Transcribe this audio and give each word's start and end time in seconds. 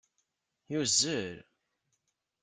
Yuzel 0.71 1.19